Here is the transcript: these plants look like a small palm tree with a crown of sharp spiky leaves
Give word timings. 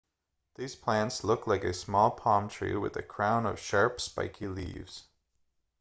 these 0.55 0.75
plants 0.75 1.23
look 1.23 1.45
like 1.45 1.63
a 1.63 1.71
small 1.75 2.09
palm 2.09 2.49
tree 2.49 2.75
with 2.75 2.95
a 2.95 3.03
crown 3.03 3.45
of 3.45 3.59
sharp 3.59 4.01
spiky 4.01 4.47
leaves 4.47 5.03